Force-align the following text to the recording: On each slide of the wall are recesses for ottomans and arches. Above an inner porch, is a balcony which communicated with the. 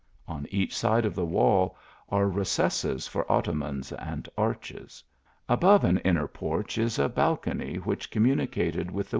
On 0.27 0.47
each 0.49 0.75
slide 0.75 1.05
of 1.05 1.13
the 1.13 1.27
wall 1.27 1.77
are 2.09 2.27
recesses 2.27 3.07
for 3.07 3.31
ottomans 3.31 3.91
and 3.91 4.27
arches. 4.35 5.03
Above 5.47 5.83
an 5.83 5.99
inner 5.99 6.27
porch, 6.27 6.79
is 6.79 6.97
a 6.97 7.07
balcony 7.07 7.75
which 7.75 8.09
communicated 8.09 8.89
with 8.89 9.09
the. 9.09 9.09